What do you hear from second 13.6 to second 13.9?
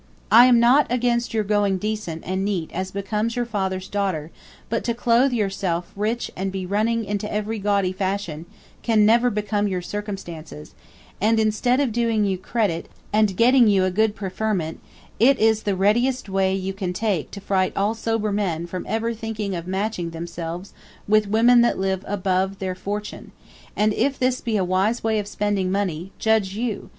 you